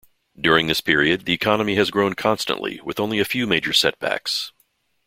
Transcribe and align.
During 0.35 0.65
this 0.65 0.81
period, 0.81 1.25
the 1.25 1.33
economy 1.33 1.75
has 1.75 1.91
grown 1.91 2.15
constantly 2.15 2.81
with 2.83 2.99
only 2.99 3.19
a 3.19 3.23
few 3.23 3.45
major 3.45 3.71
setbacks. 3.71 4.51